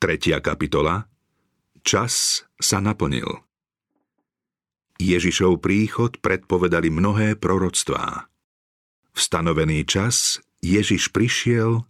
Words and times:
3. 0.00 0.40
kapitola 0.40 1.04
Čas 1.84 2.48
sa 2.56 2.80
naplnil. 2.80 3.44
Ježišov 4.96 5.60
príchod 5.60 6.16
predpovedali 6.24 6.88
mnohé 6.88 7.36
proroctvá. 7.36 8.24
V 9.12 9.20
stanovený 9.20 9.84
čas 9.84 10.40
Ježiš 10.64 11.12
prišiel 11.12 11.84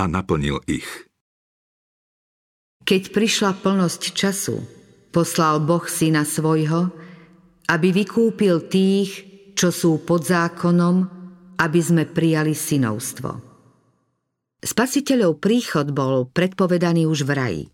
a 0.00 0.04
naplnil 0.08 0.64
ich. 0.64 0.88
Keď 2.88 3.12
prišla 3.12 3.60
plnosť 3.60 4.02
času, 4.16 4.56
poslal 5.12 5.60
Boh 5.60 5.84
syna 5.84 6.24
svojho, 6.24 6.88
aby 7.68 7.92
vykúpil 7.92 8.64
tých, 8.72 9.28
čo 9.52 9.68
sú 9.68 10.00
pod 10.08 10.24
zákonom, 10.24 11.04
aby 11.60 11.80
sme 11.84 12.08
prijali 12.08 12.56
synovstvo. 12.56 13.51
Spasiteľov 14.62 15.42
príchod 15.42 15.90
bol 15.90 16.30
predpovedaný 16.30 17.10
už 17.10 17.26
v 17.26 17.32
raji. 17.34 17.64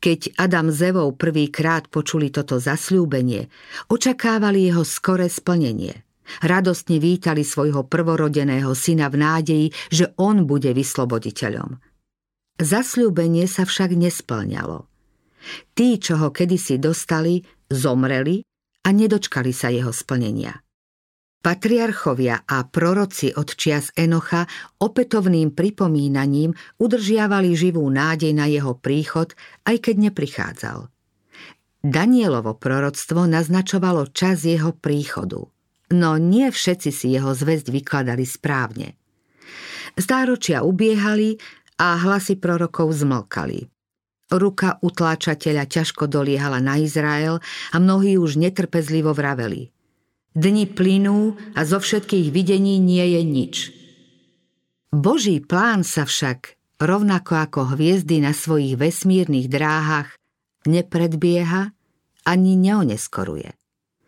Keď 0.00 0.40
Adam 0.40 0.72
s 0.72 0.80
Evou 0.80 1.12
prvýkrát 1.12 1.92
počuli 1.92 2.32
toto 2.32 2.56
zasľúbenie, 2.56 3.52
očakávali 3.92 4.72
jeho 4.72 4.80
skore 4.88 5.28
splnenie. 5.28 5.92
Radostne 6.40 6.96
vítali 6.98 7.44
svojho 7.44 7.84
prvorodeného 7.86 8.72
syna 8.72 9.12
v 9.12 9.16
nádeji, 9.20 9.66
že 9.92 10.16
on 10.16 10.48
bude 10.48 10.72
vysloboditeľom. 10.72 11.78
Zasľúbenie 12.56 13.44
sa 13.44 13.68
však 13.68 13.92
nesplňalo. 13.94 14.88
Tí, 15.76 16.00
čo 16.00 16.18
ho 16.18 16.32
kedysi 16.32 16.80
dostali, 16.80 17.44
zomreli 17.68 18.42
a 18.82 18.88
nedočkali 18.90 19.52
sa 19.52 19.68
jeho 19.70 19.92
splnenia. 19.92 20.65
Patriarchovia 21.46 22.42
a 22.42 22.66
proroci 22.66 23.30
od 23.30 23.54
čias 23.54 23.94
Enocha 23.94 24.50
opätovným 24.82 25.54
pripomínaním 25.54 26.50
udržiavali 26.82 27.54
živú 27.54 27.86
nádej 27.86 28.34
na 28.34 28.50
jeho 28.50 28.74
príchod, 28.74 29.30
aj 29.62 29.78
keď 29.78 30.10
neprichádzal. 30.10 30.90
Danielovo 31.86 32.58
proroctvo 32.58 33.30
naznačovalo 33.30 34.10
čas 34.10 34.42
jeho 34.42 34.74
príchodu, 34.74 35.46
no 35.94 36.10
nie 36.18 36.50
všetci 36.50 36.90
si 36.90 37.14
jeho 37.14 37.30
zväzť 37.30 37.70
vykladali 37.70 38.26
správne. 38.26 38.98
Stáročia 39.94 40.66
ubiehali 40.66 41.38
a 41.78 41.94
hlasy 41.94 42.42
prorokov 42.42 42.90
zmlkali. 42.90 43.70
Ruka 44.34 44.82
utláčateľa 44.82 45.70
ťažko 45.70 46.10
doliehala 46.10 46.58
na 46.58 46.82
Izrael 46.82 47.38
a 47.70 47.76
mnohí 47.78 48.18
už 48.18 48.42
netrpezlivo 48.42 49.14
vraveli– 49.14 49.70
Dni 50.36 50.68
plynú 50.68 51.32
a 51.56 51.64
zo 51.64 51.80
všetkých 51.80 52.28
videní 52.28 52.76
nie 52.76 53.16
je 53.16 53.22
nič. 53.24 53.54
Boží 54.92 55.40
plán 55.40 55.80
sa 55.80 56.04
však, 56.04 56.60
rovnako 56.76 57.40
ako 57.40 57.60
hviezdy 57.72 58.20
na 58.20 58.36
svojich 58.36 58.76
vesmírnych 58.76 59.48
dráhach, 59.48 60.12
nepredbieha 60.68 61.72
ani 62.28 62.52
neoneskoruje. 62.60 63.48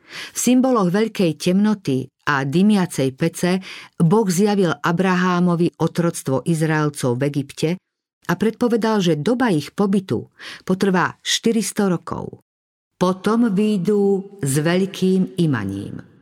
V 0.09 0.37
symboloch 0.37 0.93
veľkej 0.93 1.33
temnoty 1.41 2.13
a 2.29 2.45
dymiacej 2.45 3.09
pece 3.17 3.65
Boh 3.97 4.29
zjavil 4.29 4.77
Abrahámovi 4.77 5.81
otroctvo 5.81 6.45
Izraelcov 6.45 7.17
v 7.17 7.23
Egypte 7.25 7.71
a 8.29 8.33
predpovedal, 8.37 9.01
že 9.01 9.17
doba 9.17 9.49
ich 9.49 9.73
pobytu 9.73 10.29
potrvá 10.69 11.17
400 11.25 11.89
rokov. 11.89 12.45
Potom 13.01 13.49
výjdu 13.49 14.37
s 14.45 14.61
veľkým 14.61 15.41
imaním. 15.41 16.18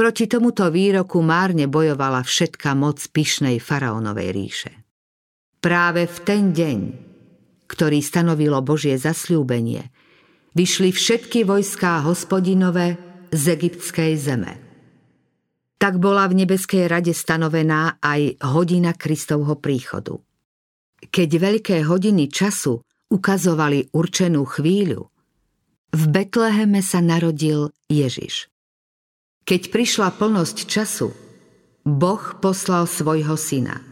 Proti 0.00 0.24
tomuto 0.24 0.64
výroku 0.72 1.20
márne 1.20 1.68
bojovala 1.68 2.24
všetká 2.24 2.72
moc 2.72 3.04
pyšnej 3.12 3.60
faraónovej 3.60 4.28
ríše. 4.32 4.72
Práve 5.60 6.08
v 6.08 6.18
ten 6.24 6.56
deň, 6.56 6.78
ktorý 7.68 8.00
stanovilo 8.00 8.64
Božie 8.64 8.96
zasľúbenie, 8.96 9.92
vyšli 10.56 10.88
všetky 10.96 11.44
vojská 11.44 12.00
hospodinové 12.08 12.96
z 13.28 13.60
egyptskej 13.60 14.16
zeme. 14.16 14.56
Tak 15.76 16.00
bola 16.00 16.32
v 16.32 16.48
nebeskej 16.48 16.88
rade 16.88 17.12
stanovená 17.12 18.00
aj 18.00 18.40
hodina 18.56 18.96
Kristovho 18.96 19.60
príchodu. 19.60 20.16
Keď 21.12 21.28
veľké 21.28 21.76
hodiny 21.84 22.32
času 22.32 22.80
ukazovali 23.12 23.92
určenú 23.92 24.48
chvíľu, 24.48 25.12
v 25.92 26.02
Betleheme 26.08 26.80
sa 26.80 27.04
narodil 27.04 27.68
Ježiš. 27.92 28.48
Keď 29.50 29.74
prišla 29.74 30.14
plnosť 30.14 30.62
času, 30.62 31.10
Boh 31.82 32.22
poslal 32.38 32.86
svojho 32.86 33.34
syna. 33.34 33.82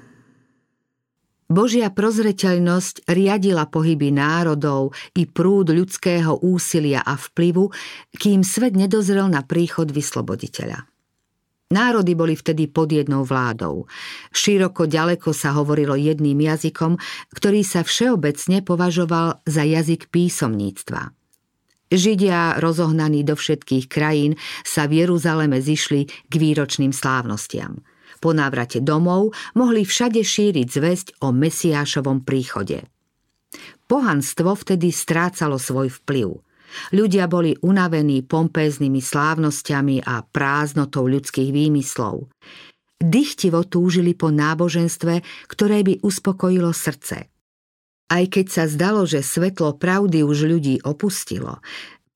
Božia 1.50 1.90
prozreteľnosť 1.90 3.10
riadila 3.10 3.66
pohyby 3.66 4.14
národov 4.14 4.94
i 5.18 5.26
prúd 5.26 5.74
ľudského 5.74 6.38
úsilia 6.46 7.02
a 7.02 7.18
vplyvu, 7.18 7.74
kým 8.14 8.46
svet 8.46 8.78
nedozrel 8.78 9.26
na 9.26 9.42
príchod 9.42 9.90
vysloboditeľa. 9.90 10.86
Národy 11.74 12.14
boli 12.14 12.38
vtedy 12.38 12.70
pod 12.70 12.94
jednou 12.94 13.26
vládou. 13.26 13.90
Široko 14.30 14.86
ďaleko 14.86 15.34
sa 15.34 15.58
hovorilo 15.58 15.98
jedným 15.98 16.38
jazykom, 16.38 17.02
ktorý 17.34 17.66
sa 17.66 17.82
všeobecne 17.82 18.62
považoval 18.62 19.42
za 19.42 19.66
jazyk 19.66 20.06
písomníctva. 20.06 21.17
Židia, 21.88 22.60
rozohnaní 22.60 23.24
do 23.24 23.32
všetkých 23.32 23.88
krajín, 23.88 24.36
sa 24.60 24.84
v 24.84 25.04
Jeruzaleme 25.04 25.56
zišli 25.56 26.04
k 26.28 26.32
výročným 26.36 26.92
slávnostiam. 26.92 27.80
Po 28.20 28.36
návrate 28.36 28.84
domov 28.84 29.32
mohli 29.56 29.88
všade 29.88 30.20
šíriť 30.20 30.68
zväzť 30.68 31.06
o 31.24 31.32
Mesiášovom 31.32 32.28
príchode. 32.28 32.84
Pohanstvo 33.88 34.52
vtedy 34.52 34.92
strácalo 34.92 35.56
svoj 35.56 35.88
vplyv. 36.04 36.28
Ľudia 36.92 37.24
boli 37.24 37.56
unavení 37.64 38.20
pompéznymi 38.20 39.00
slávnosťami 39.00 40.04
a 40.04 40.20
prázdnotou 40.20 41.08
ľudských 41.08 41.48
výmyslov. 41.48 42.28
Dychtivo 43.00 43.64
túžili 43.64 44.12
po 44.12 44.28
náboženstve, 44.28 45.48
ktoré 45.48 45.80
by 45.80 46.04
uspokojilo 46.04 46.68
srdce– 46.76 47.24
aj 48.08 48.24
keď 48.32 48.46
sa 48.48 48.64
zdalo, 48.64 49.04
že 49.04 49.20
svetlo 49.20 49.76
pravdy 49.76 50.24
už 50.24 50.48
ľudí 50.48 50.80
opustilo, 50.84 51.60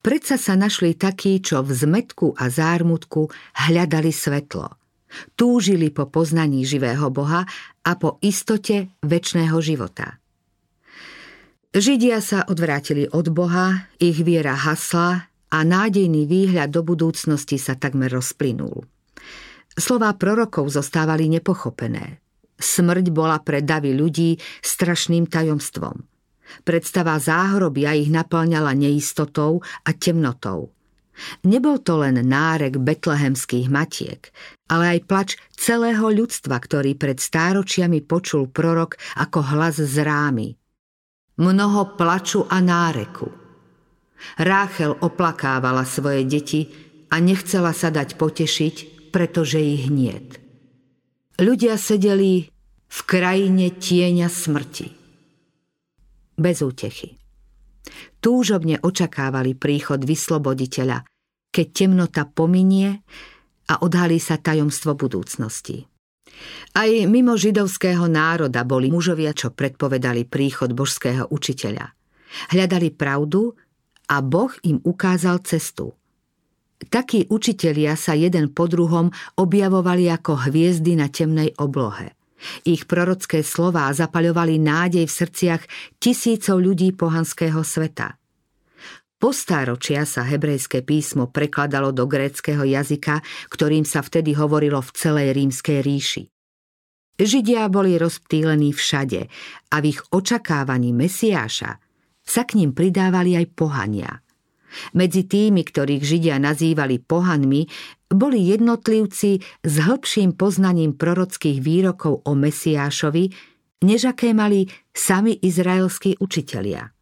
predsa 0.01 0.41
sa 0.41 0.57
našli 0.57 0.97
takí, 0.97 1.39
čo 1.39 1.61
v 1.61 1.71
zmetku 1.73 2.33
a 2.37 2.49
zármutku 2.49 3.29
hľadali 3.53 4.09
svetlo. 4.09 4.73
Túžili 5.37 5.93
po 5.93 6.09
poznaní 6.09 6.65
živého 6.65 7.13
Boha 7.13 7.45
a 7.85 7.91
po 7.93 8.17
istote 8.25 8.89
väčšného 9.05 9.57
života. 9.61 10.17
Židia 11.73 12.21
sa 12.21 12.45
odvrátili 12.45 13.09
od 13.09 13.29
Boha, 13.33 13.89
ich 13.97 14.21
viera 14.21 14.53
hasla 14.57 15.29
a 15.53 15.57
nádejný 15.61 16.25
výhľad 16.25 16.73
do 16.73 16.81
budúcnosti 16.81 17.61
sa 17.61 17.77
takmer 17.77 18.09
rozplynul. 18.09 18.85
Slová 19.73 20.13
prorokov 20.17 20.69
zostávali 20.69 21.29
nepochopené. 21.29 22.22
Smrť 22.63 23.11
bola 23.11 23.43
pre 23.43 23.59
davy 23.59 23.91
ľudí 23.91 24.39
strašným 24.63 25.27
tajomstvom. 25.27 25.99
Predstava 26.63 27.19
záhrobia 27.19 27.91
ich 27.91 28.07
naplňala 28.07 28.71
neistotou 28.71 29.59
a 29.83 29.91
temnotou. 29.91 30.71
Nebol 31.45 31.77
to 31.83 32.01
len 32.01 32.17
nárek 32.25 32.79
betlehemských 32.79 33.69
matiek, 33.69 34.33
ale 34.71 34.97
aj 34.97 34.99
plač 35.05 35.29
celého 35.53 36.09
ľudstva, 36.09 36.57
ktorý 36.57 36.97
pred 36.97 37.21
stáročiami 37.21 38.01
počul 38.01 38.49
prorok 38.49 38.97
ako 39.19 39.39
hlas 39.53 39.77
z 39.77 40.01
rámy. 40.01 40.57
Mnoho 41.37 41.99
plaču 41.99 42.47
a 42.49 42.63
náreku. 42.63 43.29
Ráchel 44.39 44.95
oplakávala 45.03 45.83
svoje 45.83 46.23
deti 46.25 46.71
a 47.11 47.19
nechcela 47.19 47.75
sa 47.75 47.91
dať 47.91 48.15
potešiť, 48.17 48.75
pretože 49.11 49.61
ich 49.61 49.91
hniet. 49.91 50.41
Ľudia 51.37 51.77
sedeli 51.77 52.52
v 52.93 52.99
krajine 53.09 53.73
tieňa 53.73 54.29
smrti. 54.29 54.87
Bez 56.37 56.61
útechy. 56.61 57.17
Túžobne 58.21 58.77
očakávali 58.77 59.57
príchod 59.57 60.05
vysloboditeľa, 60.05 61.01
keď 61.49 61.67
temnota 61.73 62.23
pominie 62.29 63.01
a 63.69 63.81
odhalí 63.81 64.21
sa 64.21 64.37
tajomstvo 64.37 64.93
budúcnosti. 64.93 65.89
Aj 66.77 66.89
mimo 67.09 67.33
židovského 67.33 68.05
národa 68.09 68.61
boli 68.65 68.89
mužovia, 68.93 69.33
čo 69.33 69.53
predpovedali 69.53 70.29
príchod 70.29 70.73
božského 70.73 71.29
učiteľa. 71.29 71.93
Hľadali 72.53 72.89
pravdu 72.93 73.53
a 74.09 74.21
Boh 74.21 74.53
im 74.65 74.77
ukázal 74.85 75.41
cestu– 75.41 75.93
Takí 76.83 77.31
učitelia 77.31 77.95
sa 77.95 78.11
jeden 78.11 78.51
po 78.51 78.67
druhom 78.67 79.07
objavovali 79.39 80.11
ako 80.11 80.51
hviezdy 80.51 80.99
na 80.99 81.07
temnej 81.07 81.55
oblohe. 81.55 82.11
Ich 82.67 82.85
prorocké 82.87 83.41
slová 83.41 83.91
zapaľovali 83.91 84.59
nádej 84.59 85.05
v 85.07 85.13
srdciach 85.13 85.61
tisícov 85.99 86.59
ľudí 86.59 86.95
pohanského 86.95 87.61
sveta. 87.63 88.19
Po 89.23 89.31
stáročia 89.31 90.03
sa 90.03 90.27
hebrejské 90.27 90.83
písmo 90.83 91.31
prekladalo 91.31 91.95
do 91.95 92.03
gréckého 92.03 92.67
jazyka, 92.67 93.23
ktorým 93.47 93.87
sa 93.87 94.03
vtedy 94.03 94.35
hovorilo 94.35 94.83
v 94.83 94.91
celej 94.91 95.27
rímskej 95.39 95.79
ríši. 95.79 96.23
Židia 97.15 97.71
boli 97.71 97.95
rozptýlení 97.95 98.75
všade 98.75 99.21
a 99.71 99.75
v 99.79 99.85
ich 99.95 100.01
očakávaní 100.11 100.91
Mesiáša 100.91 101.79
sa 102.19 102.41
k 102.43 102.59
ním 102.59 102.75
pridávali 102.75 103.39
aj 103.39 103.45
pohania. 103.55 104.11
Medzi 104.97 105.29
tými, 105.29 105.61
ktorých 105.61 106.03
Židia 106.03 106.35
nazývali 106.41 106.97
pohanmi, 106.99 107.63
boli 108.13 108.39
jednotlivci 108.41 109.41
s 109.61 109.75
hĺbším 109.77 110.37
poznaním 110.37 110.93
prorockých 110.95 111.59
výrokov 111.59 112.23
o 112.23 112.31
Mesiášovi, 112.33 113.29
než 113.83 114.09
aké 114.09 114.31
mali 114.31 114.69
sami 114.95 115.35
izraelskí 115.37 116.17
učitelia. 116.23 116.93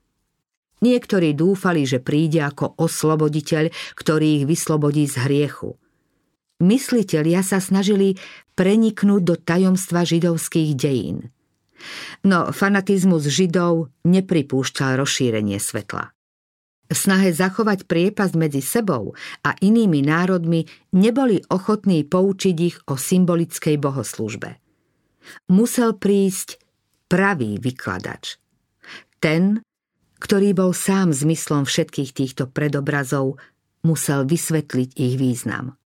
Niektorí 0.81 1.37
dúfali, 1.37 1.85
že 1.85 2.01
príde 2.01 2.41
ako 2.41 2.73
osloboditeľ, 2.81 3.69
ktorý 3.93 4.41
ich 4.41 4.45
vyslobodí 4.49 5.05
z 5.05 5.21
hriechu. 5.29 5.77
Myslitelia 6.61 7.45
sa 7.45 7.61
snažili 7.61 8.17
preniknúť 8.57 9.21
do 9.21 9.35
tajomstva 9.37 10.05
židovských 10.05 10.73
dejín. 10.73 11.29
No 12.21 12.53
fanatizmus 12.53 13.25
židov 13.25 13.89
nepripúšťal 14.05 15.01
rozšírenie 15.01 15.57
svetla. 15.57 16.13
V 16.91 16.95
snahe 16.99 17.31
zachovať 17.31 17.87
priepasť 17.87 18.35
medzi 18.35 18.59
sebou 18.59 19.15
a 19.47 19.55
inými 19.63 20.03
národmi 20.03 20.67
neboli 20.91 21.39
ochotní 21.47 22.03
poučiť 22.03 22.55
ich 22.59 22.75
o 22.91 22.99
symbolickej 22.99 23.79
bohoslužbe. 23.79 24.59
Musel 25.47 25.95
prísť 25.95 26.59
pravý 27.07 27.55
vykladač. 27.63 28.35
Ten, 29.23 29.63
ktorý 30.19 30.51
bol 30.51 30.75
sám 30.75 31.15
zmyslom 31.15 31.63
všetkých 31.63 32.11
týchto 32.11 32.51
predobrazov, 32.51 33.39
musel 33.87 34.27
vysvetliť 34.27 34.89
ich 34.99 35.15
význam. 35.15 35.79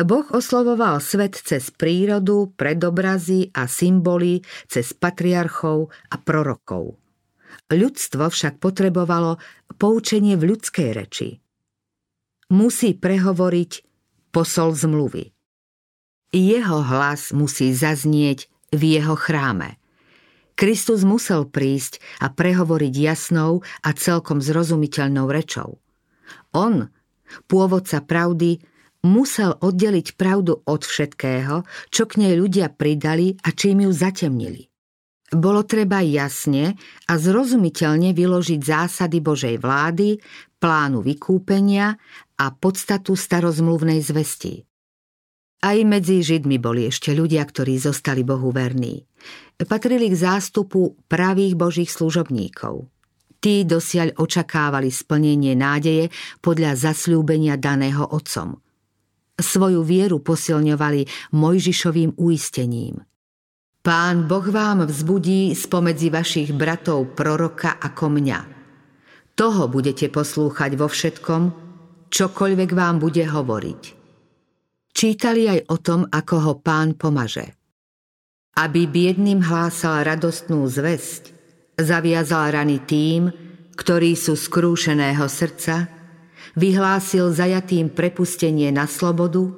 Boh 0.00 0.28
oslovoval 0.32 1.00
svet 1.00 1.40
cez 1.40 1.72
prírodu, 1.72 2.52
predobrazy 2.60 3.52
a 3.56 3.64
symboly, 3.66 4.44
cez 4.68 4.92
patriarchov 4.92 5.88
a 6.12 6.16
prorokov. 6.20 6.96
Ľudstvo 7.70 8.30
však 8.30 8.58
potrebovalo 8.58 9.38
poučenie 9.78 10.34
v 10.34 10.54
ľudskej 10.54 10.88
reči. 10.94 11.28
Musí 12.50 12.98
prehovoriť 12.98 13.72
posol 14.34 14.74
zmluvy. 14.74 15.30
Jeho 16.30 16.80
hlas 16.86 17.34
musí 17.34 17.74
zaznieť 17.74 18.46
v 18.70 18.82
jeho 18.98 19.18
chráme. 19.18 19.78
Kristus 20.54 21.02
musel 21.02 21.48
prísť 21.48 21.98
a 22.22 22.30
prehovoriť 22.30 22.94
jasnou 22.94 23.66
a 23.82 23.90
celkom 23.96 24.38
zrozumiteľnou 24.38 25.26
rečou. 25.26 25.82
On, 26.54 26.86
pôvodca 27.50 27.98
pravdy, 28.04 28.62
musel 29.02 29.56
oddeliť 29.58 30.14
pravdu 30.14 30.62
od 30.62 30.82
všetkého, 30.84 31.64
čo 31.90 32.02
k 32.06 32.12
nej 32.20 32.34
ľudia 32.38 32.70
pridali 32.70 33.34
a 33.42 33.50
čím 33.50 33.88
ju 33.88 33.90
zatemnili. 33.90 34.69
Bolo 35.30 35.62
treba 35.62 36.02
jasne 36.02 36.74
a 37.06 37.12
zrozumiteľne 37.14 38.10
vyložiť 38.10 38.60
zásady 38.60 39.22
Božej 39.22 39.62
vlády, 39.62 40.18
plánu 40.58 41.06
vykúpenia 41.06 41.94
a 42.34 42.46
podstatu 42.50 43.14
starozmluvnej 43.14 44.02
zvesti. 44.02 44.66
Aj 45.60 45.76
medzi 45.86 46.24
Židmi 46.24 46.56
boli 46.58 46.88
ešte 46.88 47.14
ľudia, 47.14 47.44
ktorí 47.44 47.78
zostali 47.78 48.24
Bohu 48.26 48.50
verní. 48.50 49.04
Patrili 49.60 50.08
k 50.08 50.16
zástupu 50.16 50.96
pravých 51.04 51.54
Božích 51.54 51.92
služobníkov. 51.92 52.88
Tí 53.40 53.68
dosiaľ 53.68 54.16
očakávali 54.16 54.88
splnenie 54.88 55.52
nádeje 55.54 56.08
podľa 56.40 56.76
zasľúbenia 56.76 57.60
daného 57.60 58.08
otcom– 58.08 58.56
svoju 59.42 59.82
vieru 59.82 60.20
posilňovali 60.20 61.32
Mojžišovým 61.32 62.20
uistením. 62.20 63.00
Pán 63.80 64.28
Boh 64.28 64.44
vám 64.44 64.84
vzbudí 64.84 65.56
spomedzi 65.56 66.12
vašich 66.12 66.52
bratov 66.52 67.16
proroka 67.16 67.80
ako 67.80 68.12
mňa. 68.12 68.40
Toho 69.32 69.72
budete 69.72 70.12
poslúchať 70.12 70.76
vo 70.76 70.84
všetkom, 70.84 71.42
čokoľvek 72.12 72.70
vám 72.76 73.00
bude 73.00 73.24
hovoriť. 73.24 73.82
Čítali 74.92 75.48
aj 75.48 75.72
o 75.72 75.80
tom, 75.80 76.04
ako 76.04 76.36
ho 76.44 76.54
pán 76.60 76.92
pomaže. 76.92 77.56
Aby 78.60 78.84
biedným 78.84 79.40
hlásal 79.40 80.04
radostnú 80.04 80.68
zväzť, 80.68 81.32
zaviazal 81.80 82.52
rany 82.52 82.84
tým, 82.84 83.32
ktorí 83.80 84.12
sú 84.12 84.36
skrúšeného 84.36 85.24
srdca, 85.24 85.88
vyhlásil 86.52 87.32
zajatým 87.32 87.88
prepustenie 87.96 88.68
na 88.68 88.84
slobodu, 88.84 89.48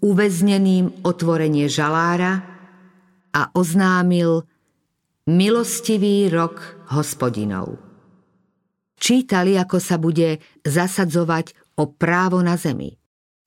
uväzneným 0.00 1.04
otvorenie 1.04 1.68
žalára 1.68 2.49
a 3.34 3.50
oznámil 3.54 4.44
milostivý 5.30 6.26
rok 6.30 6.86
hospodinov. 6.90 7.78
Čítali, 9.00 9.56
ako 9.56 9.78
sa 9.80 9.96
bude 9.96 10.42
zasadzovať 10.66 11.56
o 11.80 11.88
právo 11.88 12.44
na 12.44 12.60
zemi, 12.60 12.92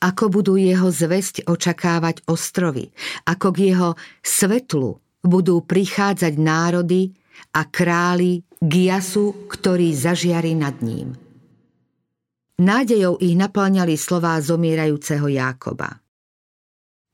ako 0.02 0.42
budú 0.42 0.54
jeho 0.58 0.90
zväzť 0.90 1.46
očakávať 1.46 2.26
ostrovy, 2.26 2.90
ako 3.30 3.48
k 3.54 3.58
jeho 3.70 3.90
svetlu 4.26 4.98
budú 5.22 5.62
prichádzať 5.62 6.34
národy 6.42 7.14
a 7.54 7.70
králi 7.70 8.42
Giasu, 8.58 9.48
ktorý 9.48 9.94
zažiari 9.94 10.58
nad 10.58 10.82
ním. 10.82 11.14
Nádejou 12.60 13.18
ich 13.22 13.34
naplňali 13.34 13.98
slová 13.98 14.38
zomierajúceho 14.40 15.26
Jákoba. 15.26 16.02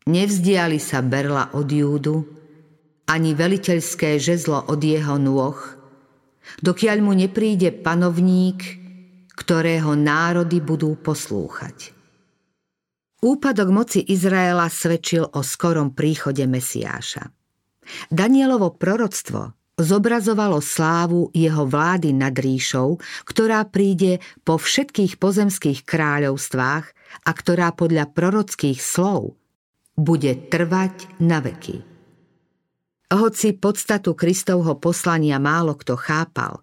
Nevzdiali 0.10 0.80
sa 0.82 1.00
berla 1.06 1.54
od 1.56 1.68
Júdu, 1.70 2.18
ani 3.10 3.34
veliteľské 3.34 4.22
žezlo 4.22 4.70
od 4.70 4.78
jeho 4.78 5.18
nôh, 5.18 5.58
dokiaľ 6.62 6.98
mu 7.02 7.18
nepríde 7.18 7.74
panovník, 7.82 8.78
ktorého 9.34 9.98
národy 9.98 10.62
budú 10.62 10.94
poslúchať. 10.94 11.98
Úpadok 13.20 13.70
moci 13.74 14.00
Izraela 14.06 14.70
svedčil 14.72 15.26
o 15.26 15.42
skorom 15.44 15.92
príchode 15.92 16.46
Mesiáša. 16.46 17.28
Danielovo 18.14 18.78
proroctvo 18.78 19.58
zobrazovalo 19.76 20.62
slávu 20.62 21.34
jeho 21.34 21.66
vlády 21.66 22.16
nad 22.16 22.36
ríšou, 22.36 23.00
ktorá 23.26 23.66
príde 23.68 24.22
po 24.46 24.60
všetkých 24.60 25.18
pozemských 25.18 25.84
kráľovstvách 25.84 26.86
a 27.26 27.32
ktorá 27.32 27.74
podľa 27.74 28.12
prorockých 28.12 28.80
slov 28.80 29.36
bude 30.00 30.32
trvať 30.48 31.20
na 31.20 31.44
veky. 31.44 31.89
Hoci 33.10 33.58
podstatu 33.58 34.14
Kristovho 34.14 34.78
poslania 34.78 35.42
málo 35.42 35.74
kto 35.74 35.98
chápal, 35.98 36.62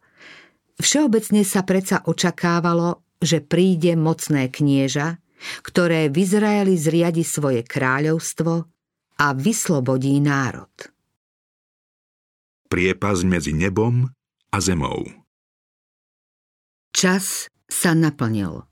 všeobecne 0.78 1.42
sa 1.42 1.66
predsa 1.66 2.06
očakávalo, 2.06 3.02
že 3.18 3.42
príde 3.42 3.98
mocné 3.98 4.46
knieža, 4.46 5.18
ktoré 5.66 6.06
v 6.06 6.22
Izraeli 6.22 6.78
zriadi 6.78 7.26
svoje 7.26 7.66
kráľovstvo 7.66 8.52
a 9.18 9.26
vyslobodí 9.34 10.22
národ 10.22 10.70
priepas 12.66 13.24
medzi 13.24 13.54
nebom 13.54 14.10
a 14.52 14.58
zemou. 14.60 15.06
Čas 16.92 17.48
sa 17.70 17.94
naplnil. 17.94 18.66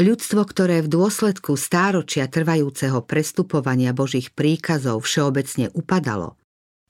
Ľudstvo, 0.00 0.40
ktoré 0.48 0.80
v 0.80 0.88
dôsledku 0.88 1.60
stáročia 1.60 2.24
trvajúceho 2.24 3.04
prestupovania 3.04 3.92
Božích 3.92 4.32
príkazov 4.32 5.04
všeobecne 5.04 5.68
upadalo, 5.76 6.39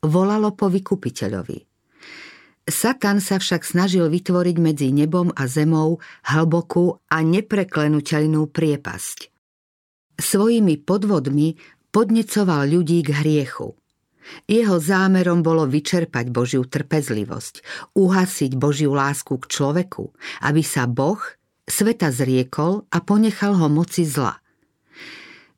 volalo 0.05 0.53
po 0.53 0.69
vykupiteľovi. 0.69 1.65
Satan 2.61 3.17
sa 3.17 3.41
však 3.41 3.65
snažil 3.65 4.05
vytvoriť 4.05 4.57
medzi 4.61 4.93
nebom 4.93 5.33
a 5.33 5.49
zemou 5.49 5.97
hlbokú 6.29 7.01
a 7.09 7.17
nepreklenuteľnú 7.25 8.53
priepasť. 8.53 9.17
Svojimi 10.21 10.77
podvodmi 10.85 11.57
podnecoval 11.89 12.69
ľudí 12.69 13.01
k 13.01 13.09
hriechu– 13.17 13.73
jeho 14.45 14.77
zámerom 14.77 15.41
bolo 15.41 15.65
vyčerpať 15.65 16.29
Božiu 16.29 16.63
trpezlivosť, 16.65 17.65
uhasiť 17.97 18.51
Božiu 18.55 18.93
lásku 18.93 19.33
k 19.37 19.45
človeku, 19.49 20.13
aby 20.45 20.61
sa 20.61 20.85
Boh 20.85 21.19
sveta 21.65 22.13
zriekol 22.13 22.85
a 22.91 22.97
ponechal 23.01 23.57
ho 23.57 23.67
moci 23.67 24.05
zla. 24.05 24.37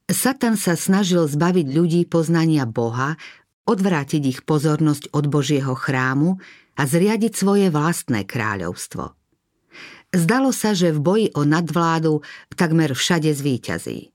Satan 0.04 0.60
sa 0.60 0.76
snažil 0.76 1.26
zbaviť 1.26 1.68
ľudí 1.74 2.02
poznania 2.06 2.68
Boha, 2.68 3.16
odvrátiť 3.70 4.24
ich 4.24 4.40
pozornosť 4.44 5.14
od 5.16 5.26
Božieho 5.28 5.74
chrámu 5.74 6.40
a 6.76 6.82
zriadiť 6.84 7.34
svoje 7.34 7.68
vlastné 7.70 8.26
kráľovstvo. 8.28 9.14
Zdalo 10.14 10.54
sa, 10.54 10.78
že 10.78 10.94
v 10.94 11.00
boji 11.02 11.28
o 11.34 11.42
nadvládu 11.42 12.22
takmer 12.54 12.94
všade 12.94 13.34
zvíťazí. 13.34 14.14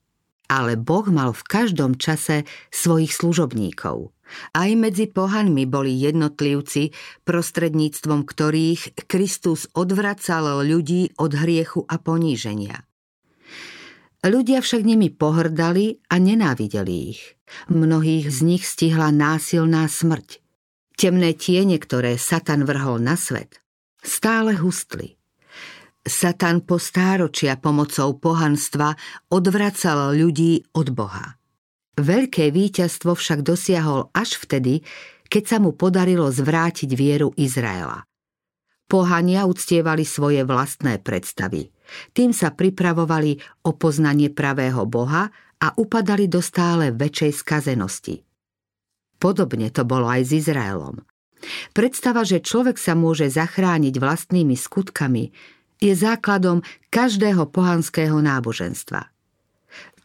Ale 0.49 0.81
Boh 0.81 1.05
mal 1.11 1.37
v 1.37 1.45
každom 1.45 2.01
čase 2.01 2.49
svojich 2.73 3.13
služobníkov– 3.13 4.09
aj 4.53 4.71
medzi 4.77 5.07
pohanmi 5.09 5.65
boli 5.65 5.97
jednotlivci, 5.97 6.93
prostredníctvom 7.25 8.29
ktorých 8.29 9.09
Kristus 9.09 9.69
odvracal 9.73 10.65
ľudí 10.65 11.17
od 11.17 11.33
hriechu 11.33 11.85
a 11.89 11.97
poníženia. 11.97 12.88
Ľudia 14.27 14.59
však 14.59 14.83
nimi 14.83 15.15
pohrdali 15.15 16.03
a 16.11 16.19
nenávideli 16.19 16.95
ich. 17.15 17.39
Mnohých 17.71 18.27
z 18.35 18.39
nich 18.43 18.65
stihla 18.67 19.15
násilná 19.15 19.87
smrť. 19.87 20.43
Temné 20.99 21.39
tiene, 21.39 21.79
ktoré 21.79 22.19
Satan 22.19 22.67
vrhol 22.67 22.99
na 22.99 23.15
svet, 23.15 23.63
stále 24.03 24.59
hustli. 24.59 25.15
Satan 26.03 26.67
po 26.67 26.83
stáročia 26.83 27.55
pomocou 27.55 28.19
pohanstva 28.19 28.99
odvracal 29.31 30.19
ľudí 30.19 30.67
od 30.75 30.91
Boha. 30.91 31.39
Veľké 31.95 32.51
víťazstvo 32.51 33.15
však 33.15 33.47
dosiahol 33.47 34.11
až 34.11 34.39
vtedy, 34.43 34.83
keď 35.31 35.43
sa 35.47 35.57
mu 35.63 35.77
podarilo 35.77 36.27
zvrátiť 36.27 36.91
vieru 36.99 37.31
Izraela. 37.39 38.03
Pohania 38.89 39.45
uctievali 39.45 40.03
svoje 40.03 40.43
vlastné 40.43 40.99
predstavy. 41.05 41.71
Tým 42.13 42.37
sa 42.37 42.53
pripravovali 42.53 43.65
o 43.69 43.75
poznanie 43.75 44.29
pravého 44.33 44.85
Boha 44.85 45.29
a 45.59 45.67
upadali 45.75 46.31
do 46.31 46.39
stále 46.39 46.95
väčšej 46.95 47.33
skazenosti. 47.35 48.23
Podobne 49.19 49.75
to 49.75 49.83
bolo 49.83 50.07
aj 50.07 50.31
s 50.31 50.31
Izraelom. 50.47 51.03
Predstava, 51.75 52.23
že 52.23 52.43
človek 52.43 52.79
sa 52.79 52.95
môže 52.95 53.27
zachrániť 53.31 53.95
vlastnými 53.99 54.55
skutkami, 54.55 55.31
je 55.79 55.95
základom 55.95 56.67
každého 56.91 57.47
pohanského 57.51 58.19
náboženstva. 58.19 59.11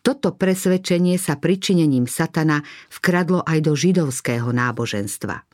Toto 0.04 0.36
presvedčenie 0.36 1.16
sa 1.16 1.40
pričinením 1.40 2.12
satana 2.12 2.62
vkradlo 2.92 3.42
aj 3.48 3.60
do 3.64 3.74
židovského 3.74 4.52
náboženstva. 4.52 5.48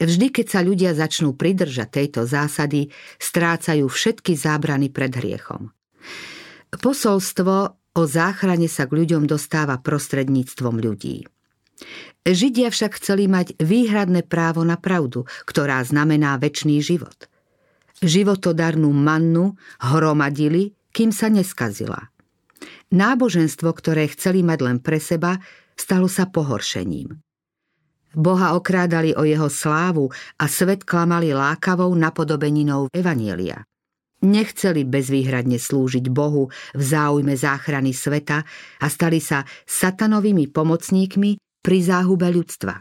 Vždy, 0.00 0.32
keď 0.32 0.46
sa 0.48 0.60
ľudia 0.64 0.96
začnú 0.96 1.36
pridržať 1.36 2.00
tejto 2.00 2.24
zásady, 2.24 2.88
strácajú 3.20 3.86
všetky 3.86 4.34
zábrany 4.38 4.88
pred 4.88 5.12
hriechom. 5.12 5.74
Posolstvo 6.72 7.54
o 7.92 8.02
záchrane 8.08 8.66
sa 8.66 8.88
k 8.88 9.04
ľuďom 9.04 9.28
dostáva 9.28 9.76
prostredníctvom 9.76 10.80
ľudí. 10.80 11.28
Židia 12.22 12.70
však 12.70 12.96
chceli 13.02 13.26
mať 13.26 13.58
výhradné 13.58 14.22
právo 14.22 14.62
na 14.62 14.78
pravdu, 14.78 15.26
ktorá 15.44 15.82
znamená 15.82 16.38
väčší 16.38 16.78
život. 16.78 17.26
Životodarnú 18.02 18.90
mannu 18.90 19.58
hromadili, 19.82 20.74
kým 20.94 21.10
sa 21.10 21.26
neskazila. 21.30 22.10
Náboženstvo, 22.94 23.72
ktoré 23.72 24.06
chceli 24.12 24.46
mať 24.46 24.58
len 24.62 24.78
pre 24.78 25.02
seba, 25.02 25.40
stalo 25.74 26.06
sa 26.06 26.28
pohoršením. 26.30 27.18
Boha 28.16 28.56
okrádali 28.56 29.16
o 29.16 29.24
jeho 29.24 29.48
slávu 29.48 30.08
a 30.38 30.44
svet 30.48 30.84
klamali 30.84 31.32
lákavou 31.32 31.92
napodobeninou 31.96 32.92
Evanielia. 32.92 33.64
Nechceli 34.22 34.86
bezvýhradne 34.86 35.58
slúžiť 35.58 36.06
Bohu 36.06 36.46
v 36.78 36.82
záujme 36.82 37.34
záchrany 37.34 37.90
sveta 37.90 38.46
a 38.78 38.86
stali 38.86 39.18
sa 39.18 39.42
satanovými 39.66 40.46
pomocníkmi 40.46 41.42
pri 41.58 41.78
záhube 41.82 42.30
ľudstva. 42.30 42.78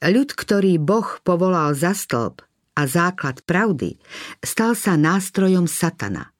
Ľud, 0.00 0.28
ktorý 0.32 0.76
Boh 0.80 1.20
povolal 1.24 1.76
za 1.76 1.92
stĺp 1.92 2.40
a 2.76 2.82
základ 2.84 3.44
pravdy, 3.44 3.96
stal 4.44 4.76
sa 4.76 4.96
nástrojom 4.96 5.64
satana. 5.64 6.32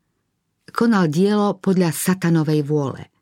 Konal 0.73 1.09
dielo 1.09 1.57
podľa 1.57 1.93
satanovej 1.93 2.61
vôle. 2.65 3.16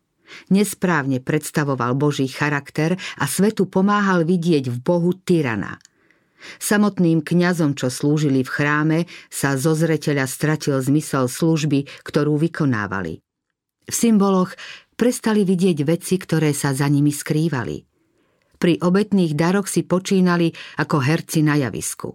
Nesprávne 0.49 1.21
predstavoval 1.21 1.95
Boží 1.95 2.29
charakter 2.29 2.97
a 3.17 3.25
svetu 3.25 3.69
pomáhal 3.69 4.27
vidieť 4.27 4.69
v 4.69 4.77
Bohu 4.81 5.11
tyrana. 5.13 5.77
Samotným 6.61 7.25
kňazom, 7.25 7.73
čo 7.73 7.89
slúžili 7.89 8.45
v 8.45 8.53
chráme, 8.53 8.99
sa 9.33 9.57
zo 9.57 9.73
zreteľa 9.73 10.29
stratil 10.29 10.77
zmysel 10.77 11.25
služby, 11.25 11.89
ktorú 12.05 12.37
vykonávali. 12.37 13.23
V 13.85 13.93
symboloch 13.93 14.53
prestali 14.93 15.41
vidieť 15.41 15.77
veci, 15.85 16.21
ktoré 16.21 16.53
sa 16.53 16.73
za 16.73 16.85
nimi 16.85 17.09
skrývali– 17.09 17.77
pri 18.55 18.79
obetných 18.79 19.35
daroch 19.35 19.67
si 19.67 19.83
počínali 19.83 20.51
ako 20.79 20.97
herci 21.03 21.43
na 21.43 21.59
javisku. 21.59 22.09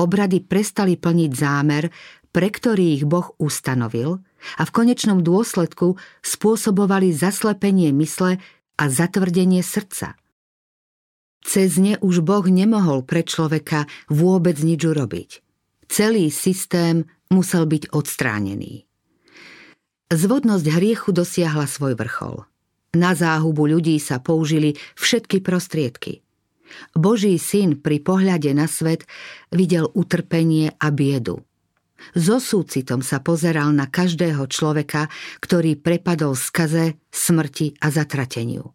Obrady 0.00 0.40
prestali 0.42 0.96
plniť 0.96 1.30
zámer, 1.36 1.84
pre 2.32 2.48
ktorý 2.48 2.96
ich 3.00 3.04
Boh 3.04 3.36
ustanovil 3.36 4.24
a 4.58 4.62
v 4.64 4.74
konečnom 4.74 5.20
dôsledku 5.20 6.00
spôsobovali 6.24 7.12
zaslepenie 7.12 7.92
mysle 7.94 8.40
a 8.80 8.84
zatvrdenie 8.88 9.60
srdca. 9.60 10.16
Cez 11.42 11.76
ne 11.78 12.00
už 12.00 12.24
Boh 12.24 12.46
nemohol 12.46 13.04
pre 13.04 13.22
človeka 13.22 13.86
vôbec 14.10 14.56
nič 14.64 14.82
urobiť. 14.82 15.30
Celý 15.86 16.32
systém 16.32 17.04
musel 17.28 17.68
byť 17.68 17.92
odstránený. 17.92 18.88
Zvodnosť 20.08 20.66
hriechu 20.72 21.12
dosiahla 21.12 21.68
svoj 21.68 21.94
vrchol– 21.94 22.48
na 22.92 23.16
záhubu 23.16 23.64
ľudí 23.64 23.96
sa 23.96 24.20
použili 24.20 24.76
všetky 25.00 25.40
prostriedky. 25.40 26.20
Boží 26.92 27.40
syn 27.40 27.80
pri 27.80 28.04
pohľade 28.04 28.52
na 28.52 28.68
svet 28.68 29.08
videl 29.48 29.88
utrpenie 29.96 30.76
a 30.76 30.92
biedu. 30.92 31.40
So 32.12 32.42
súcitom 32.42 33.00
sa 33.00 33.22
pozeral 33.22 33.70
na 33.70 33.86
každého 33.86 34.44
človeka, 34.50 35.06
ktorý 35.38 35.78
prepadol 35.78 36.34
skaze, 36.34 36.98
smrti 37.08 37.78
a 37.78 37.88
zatrateniu. 37.88 38.66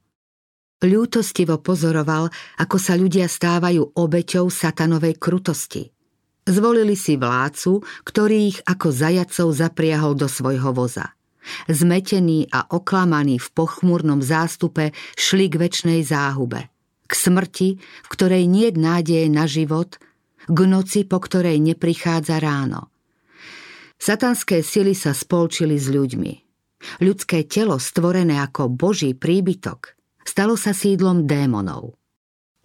Ľútostivo 0.78 1.58
pozoroval, 1.58 2.30
ako 2.62 2.78
sa 2.78 2.94
ľudia 2.94 3.26
stávajú 3.26 3.98
obeťou 3.98 4.46
satanovej 4.54 5.18
krutosti. 5.18 5.90
Zvolili 6.48 6.94
si 6.94 7.18
vládcu, 7.18 7.82
ktorý 8.06 8.38
ich 8.56 8.60
ako 8.64 8.88
zajacov 8.94 9.48
zapriahol 9.52 10.14
do 10.16 10.30
svojho 10.30 10.72
voza. 10.72 11.18
Zmetení 11.68 12.48
a 12.54 12.70
oklamaní 12.70 13.42
v 13.42 13.50
pochmúrnom 13.52 14.22
zástupe 14.22 14.94
šli 15.18 15.50
k 15.50 15.60
väčšnej 15.60 16.06
záhube. 16.06 16.70
K 17.08 17.12
smrti, 17.16 17.70
v 17.80 18.08
ktorej 18.08 18.46
nie 18.46 18.70
je 18.70 18.80
nádeje 18.80 19.28
na 19.32 19.48
život, 19.48 19.98
k 20.48 20.60
noci, 20.68 21.04
po 21.04 21.20
ktorej 21.20 21.60
neprichádza 21.60 22.40
ráno. 22.40 22.92
Satanské 23.98 24.62
sily 24.62 24.94
sa 24.94 25.12
spolčili 25.12 25.76
s 25.76 25.90
ľuďmi. 25.90 26.34
Ľudské 27.02 27.50
telo, 27.50 27.82
stvorené 27.82 28.38
ako 28.38 28.70
Boží 28.70 29.18
príbytok, 29.18 29.98
stalo 30.22 30.54
sa 30.54 30.72
sídlom 30.72 31.26
démonov. 31.26 31.98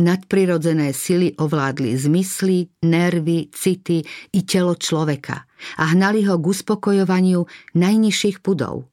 Nadprirodzené 0.03 0.93
sily 0.93 1.37
ovládli 1.37 1.97
zmysly, 1.97 2.69
nervy, 2.85 3.49
city 3.53 4.05
i 4.33 4.41
telo 4.43 4.77
človeka 4.77 5.45
a 5.79 5.85
hnali 5.93 6.27
ho 6.27 6.37
k 6.41 6.45
uspokojovaniu 6.49 7.45
najnižších 7.77 8.41
pudov. 8.41 8.89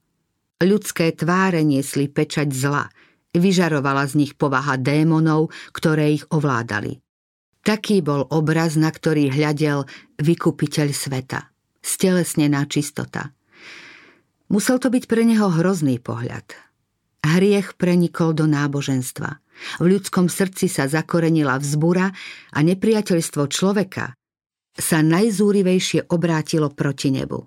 Ľudské 0.60 1.16
tváre 1.16 1.64
niesli 1.64 2.12
pečať 2.12 2.52
zla, 2.52 2.92
vyžarovala 3.32 4.06
z 4.12 4.14
nich 4.22 4.34
povaha 4.36 4.76
démonov, 4.76 5.56
ktoré 5.72 6.20
ich 6.20 6.28
ovládali. 6.30 7.00
Taký 7.64 8.04
bol 8.04 8.28
obraz, 8.32 8.80
na 8.80 8.92
ktorý 8.92 9.32
hľadel 9.32 9.88
vykupiteľ 10.20 10.88
sveta. 10.92 11.52
Stelesnená 11.80 12.66
čistota. 12.68 13.32
Musel 14.50 14.82
to 14.82 14.90
byť 14.90 15.04
pre 15.06 15.24
neho 15.24 15.52
hrozný 15.52 16.02
pohľad. 16.02 16.58
Hriech 17.24 17.78
prenikol 17.78 18.34
do 18.34 18.48
náboženstva– 18.48 19.30
v 19.80 19.86
ľudskom 19.96 20.32
srdci 20.32 20.72
sa 20.72 20.88
zakorenila 20.88 21.60
vzbura 21.60 22.08
a 22.56 22.60
nepriateľstvo 22.64 23.44
človeka 23.52 24.16
sa 24.80 25.04
najzúrivejšie 25.04 26.08
obrátilo 26.08 26.72
proti 26.72 27.12
nebu. 27.12 27.44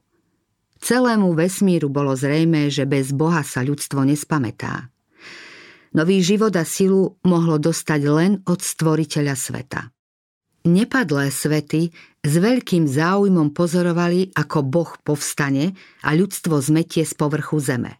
Celému 0.82 1.32
vesmíru 1.32 1.88
bolo 1.88 2.12
zrejmé, 2.18 2.68
že 2.68 2.84
bez 2.84 3.14
Boha 3.14 3.40
sa 3.46 3.62
ľudstvo 3.62 4.02
nespamätá. 4.02 4.90
Nový 5.94 6.24
život 6.24 6.52
a 6.58 6.64
silu 6.66 7.16
mohlo 7.22 7.60
dostať 7.60 8.00
len 8.08 8.32
od 8.48 8.60
stvoriteľa 8.60 9.34
sveta. 9.36 9.80
Nepadlé 10.62 11.34
svety 11.34 11.90
s 12.22 12.34
veľkým 12.38 12.86
záujmom 12.86 13.50
pozorovali, 13.50 14.30
ako 14.30 14.62
Boh 14.62 14.92
povstane 15.02 15.74
a 16.06 16.14
ľudstvo 16.14 16.62
zmetie 16.62 17.02
z 17.02 17.14
povrchu 17.18 17.58
zeme. 17.58 17.98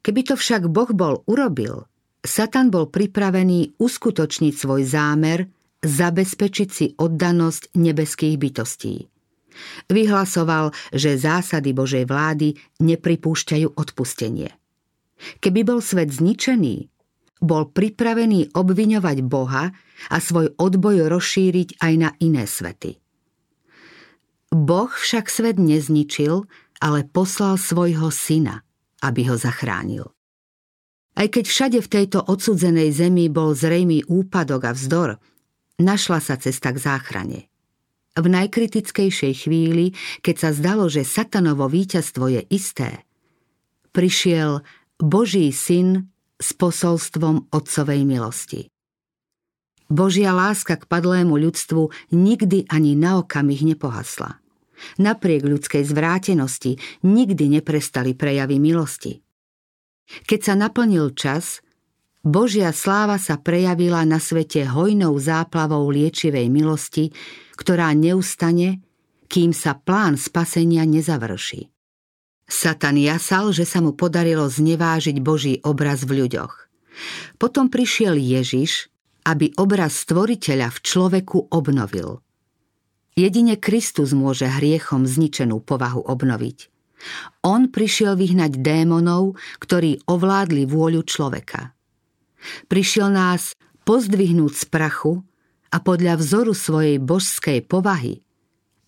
Keby 0.00 0.32
to 0.32 0.34
však 0.40 0.64
Boh 0.72 0.88
bol 0.96 1.20
urobil, 1.28 1.84
Satan 2.24 2.72
bol 2.72 2.88
pripravený 2.88 3.76
uskutočniť 3.76 4.54
svoj 4.56 4.82
zámer, 4.88 5.44
zabezpečiť 5.84 6.68
si 6.72 6.86
oddanosť 6.96 7.76
nebeských 7.76 8.36
bytostí. 8.40 9.06
Vyhlasoval, 9.92 10.72
že 10.94 11.20
zásady 11.20 11.76
Božej 11.76 12.08
vlády 12.08 12.56
nepripúšťajú 12.80 13.76
odpustenie. 13.76 14.50
Keby 15.42 15.60
bol 15.66 15.82
svet 15.82 16.14
zničený, 16.14 16.88
bol 17.38 17.70
pripravený 17.70 18.54
obviňovať 18.54 19.18
Boha 19.26 19.70
a 20.10 20.16
svoj 20.18 20.54
odboj 20.58 21.10
rozšíriť 21.10 21.78
aj 21.78 21.92
na 21.98 22.10
iné 22.22 22.44
svety. 22.46 22.98
Boh 24.48 24.88
však 24.88 25.28
svet 25.28 25.60
nezničil, 25.60 26.48
ale 26.80 27.04
poslal 27.04 27.60
svojho 27.60 28.08
syna, 28.08 28.64
aby 29.04 29.28
ho 29.28 29.36
zachránil. 29.36 30.08
Aj 31.18 31.26
keď 31.26 31.44
všade 31.50 31.78
v 31.82 31.88
tejto 31.90 32.22
odsudzenej 32.22 32.94
zemi 32.94 33.26
bol 33.26 33.50
zrejmý 33.50 34.06
úpadok 34.06 34.70
a 34.70 34.72
vzdor, 34.72 35.18
našla 35.82 36.22
sa 36.22 36.38
cesta 36.38 36.70
k 36.70 36.78
záchrane. 36.78 37.50
V 38.14 38.26
najkritickejšej 38.26 39.34
chvíli, 39.46 39.94
keď 40.22 40.36
sa 40.38 40.50
zdalo, 40.54 40.86
že 40.86 41.06
satanovo 41.06 41.66
víťazstvo 41.70 42.30
je 42.30 42.42
isté, 42.50 43.02
prišiel 43.90 44.62
Boží 44.98 45.50
syn 45.54 46.10
s 46.38 46.54
posolstvom 46.54 47.50
Otcovej 47.50 48.06
milosti. 48.06 48.70
Božia 49.88 50.36
láska 50.36 50.76
k 50.76 50.84
padlému 50.84 51.34
ľudstvu 51.40 52.12
nikdy 52.12 52.68
ani 52.68 52.92
na 52.94 53.18
okamih 53.24 53.64
nepohasla. 53.64 54.38
Napriek 55.00 55.42
ľudskej 55.42 55.82
zvrátenosti 55.82 56.78
nikdy 57.02 57.58
neprestali 57.58 58.14
prejavy 58.14 58.62
milosti. 58.62 59.24
Keď 60.28 60.40
sa 60.40 60.54
naplnil 60.54 61.12
čas, 61.16 61.60
Božia 62.22 62.70
sláva 62.76 63.16
sa 63.16 63.40
prejavila 63.40 64.04
na 64.04 64.20
svete 64.20 64.68
hojnou 64.68 65.16
záplavou 65.16 65.88
liečivej 65.88 66.52
milosti, 66.52 67.10
ktorá 67.56 67.90
neustane, 67.96 68.84
kým 69.28 69.56
sa 69.56 69.76
plán 69.76 70.20
spasenia 70.20 70.84
nezavrší. 70.84 71.72
Satan 72.48 72.96
jasal, 72.96 73.52
že 73.52 73.68
sa 73.68 73.84
mu 73.84 73.92
podarilo 73.92 74.48
znevážiť 74.48 75.20
Boží 75.20 75.60
obraz 75.60 76.08
v 76.08 76.24
ľuďoch. 76.24 76.54
Potom 77.36 77.68
prišiel 77.68 78.16
Ježiš, 78.16 78.88
aby 79.28 79.52
obraz 79.60 80.08
stvoriteľa 80.08 80.72
v 80.72 80.78
človeku 80.80 81.52
obnovil. 81.52 82.24
Jedine 83.12 83.60
Kristus 83.60 84.16
môže 84.16 84.48
hriechom 84.48 85.04
zničenú 85.04 85.60
povahu 85.60 86.00
obnoviť. 86.08 86.72
On 87.44 87.68
prišiel 87.68 88.16
vyhnať 88.18 88.58
démonov, 88.58 89.38
ktorí 89.60 90.02
ovládli 90.08 90.66
vôľu 90.66 91.04
človeka. 91.04 91.76
Prišiel 92.66 93.12
nás 93.12 93.54
pozdvihnúť 93.84 94.52
z 94.54 94.64
prachu 94.70 95.22
a 95.68 95.76
podľa 95.84 96.18
vzoru 96.18 96.54
svojej 96.56 96.96
božskej 96.96 97.66
povahy 97.68 98.24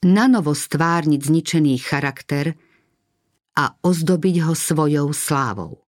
nanovo 0.00 0.56
stvárniť 0.56 1.20
zničený 1.20 1.74
charakter 1.82 2.56
a 3.58 3.74
ozdobiť 3.82 4.46
ho 4.46 4.54
svojou 4.54 5.10
slávou. 5.10 5.82